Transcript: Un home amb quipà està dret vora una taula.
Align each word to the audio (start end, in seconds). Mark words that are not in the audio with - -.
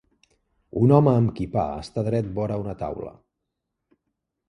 Un 0.83 0.93
home 0.95 1.13
amb 1.19 1.35
quipà 1.41 1.67
està 1.83 2.07
dret 2.09 2.35
vora 2.41 2.61
una 2.65 2.77
taula. 2.83 3.17